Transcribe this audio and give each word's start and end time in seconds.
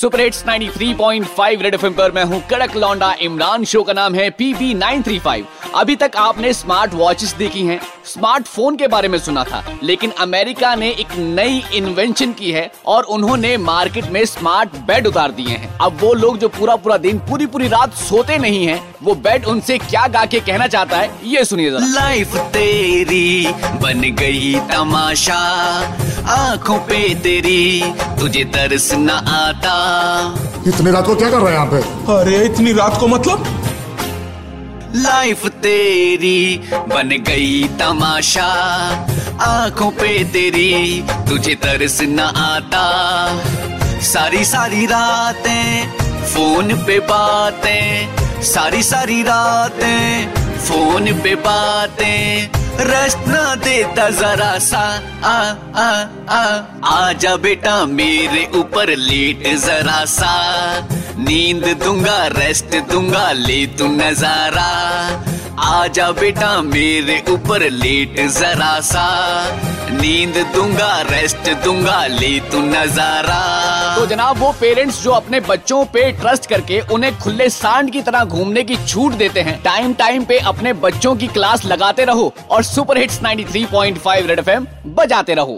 Super 0.00 0.20
hits 0.20 0.44
93.5 0.46 1.62
red 1.62 1.74
FM 1.74 1.92
पर 1.92 2.12
मैं 2.12 2.24
हूँ 2.24 2.40
कड़क 2.50 2.76
लौंडा 2.76 3.12
इमरान। 3.22 3.64
शो 3.64 3.82
का 3.82 3.92
नाम 3.92 4.14
है 4.14 4.28
पीबी 4.30 4.74
935 4.74 5.44
अभी 5.74 5.96
तक 5.96 6.16
आपने 6.16 6.52
स्मार्ट 6.52 6.94
वॉचेस 6.94 7.32
देखी 7.34 7.62
हैं। 7.62 7.80
स्मार्टफ़ोन 8.06 8.76
के 8.76 8.86
बारे 8.88 9.08
में 9.08 9.18
सुना 9.18 9.44
था, 9.44 9.62
लेकिन 9.82 10.10
अमेरिका 10.20 10.74
ने 10.74 10.90
एक 10.90 11.16
नई 11.18 11.62
इन्वेंशन 11.74 12.32
की 12.32 12.50
है 12.50 12.70
और 12.86 13.04
उन्होंने 13.06 13.56
मार्केट 13.56 14.10
में 14.10 14.24
स्मार्ट 14.26 14.76
बेड 14.86 15.06
उतार 15.06 15.30
दिए 15.30 15.56
हैं। 15.56 15.76
अब 15.78 15.98
वो 16.00 16.12
लोग 16.14 16.38
जो 16.38 16.48
पूरा 16.50 16.76
पूरा 16.76 16.96
दिन 16.98 17.18
पूरी 17.28 17.46
पूरी 17.46 17.68
रात 17.68 17.94
सोते 17.96 18.38
नहीं 18.38 18.64
हैं, 18.66 18.80
वो 19.02 19.14
बेड 19.16 19.44
उनसे 19.46 19.78
क्या 19.80 20.06
गा 20.08 20.24
के 20.26 20.40
कहना 20.40 20.66
चाहता 20.66 20.96
है, 20.96 21.10
ये 21.24 21.44
सुनिए 21.44 21.70
लाइफ 21.70 22.36
तेरी 22.54 23.46
बन 23.82 24.00
गई 24.20 24.54
तमाशा, 24.70 25.42
आँखों 26.30 26.78
पे 26.78 27.14
तेरी, 27.14 27.82
तुझे 28.20 28.44
तरस 28.54 28.90
न 28.94 29.10
आता। 29.10 29.76
इतनी 30.68 30.90
रात 30.90 31.06
को 31.06 31.14
क्या 31.14 31.30
कर 31.30 31.36
रहे 31.36 31.46
हैं 31.46 31.52
यहाँ 31.52 31.66
पे? 31.66 31.76
अरे 32.12 32.44
इतनी 32.44 32.72
रात 32.72 33.00
को 33.00 33.08
मतलब? 33.08 33.46
लाइफ 34.96 35.46
तेरी 35.46 36.60
बन 36.72 37.08
गई 37.08 37.64
तमाशा। 37.64 38.46
आँखों 39.40 39.90
पे 39.90 40.24
तेरी 40.24 41.04
तुझे 41.28 41.54
तरस 41.54 41.98
न 42.02 42.20
आता। 42.20 42.86
सारी 44.00 44.44
सारी 44.44 44.86
रातें 44.86 45.92
फ़ोन 46.24 46.84
पे 46.86 46.98
बातें। 46.98 48.08
सारी 48.42 48.82
सारी 48.82 49.22
रातें 49.22 50.34
फ़ोन 50.58 51.04
पे 51.20 51.34
बातें। 51.34 52.57
रस्त 52.80 53.24
ना 53.28 53.54
देता 53.54 54.08
जरा 54.10 54.58
सा। 54.58 54.82
आ 55.24 55.36
आ 55.76 55.88
आ। 56.30 56.42
आजा 56.88 57.36
बेटा, 57.36 57.84
मेरे 57.86 58.50
ऊपर 58.54 58.96
लेट 58.96 59.46
जरा 59.56 60.04
सा। 60.04 60.34
नींद 61.18 61.64
दूँगा 61.84 62.26
रेस्ट 62.26 62.76
दूँगा, 62.90 63.32
ले 63.32 63.66
तू 63.66 63.86
नज़ारा। 63.86 64.68
आजा 65.60 66.10
बेटा, 66.10 66.62
मेरे 66.62 67.22
ऊपर 67.28 67.70
लेट 67.70 68.20
जरा 68.30 68.80
सा। 68.80 69.06
नींद 69.90 70.36
दूँगा 70.54 71.00
रेस्ट 71.02 71.50
दूँगा, 71.64 72.06
ले 72.06 72.38
तू 72.40 72.60
नज़ारा। 72.60 73.42
तो 73.88 74.04
जनाब, 74.06 74.38
वो 74.38 74.50
पेरेंट्स 74.60 75.02
जो 75.02 75.10
अपने 75.10 75.38
बच्चों 75.40 75.84
पे 75.84 76.10
ट्रस्ट 76.12 76.46
करके 76.46 76.80
उन्हें 76.92 77.18
खुले 77.18 77.48
सांड 77.50 77.90
की 77.90 78.02
तरह 78.02 78.24
घूमने 78.24 78.62
की 78.62 78.76
छूट 78.86 79.12
देते 79.14 79.40
हैं 79.40 79.60
टाइम 79.62 79.94
टाइम 79.94 80.24
पे 80.24 80.38
अपने 80.48 80.72
बच्चों 80.82 81.14
की 81.16 81.26
क्लास 81.28 81.64
लगाते 81.64 82.04
रहो 82.04 82.32
और 82.50 82.62
सुपर 82.64 82.98
हिट्स 82.98 83.20
93.5 83.22 84.26
रेड 84.26 84.38
एफएम 84.38 84.66
बजाते 84.94 85.34
रहो। 85.34 85.56